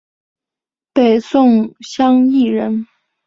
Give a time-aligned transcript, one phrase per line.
[0.95, 2.87] 北宋襄邑人。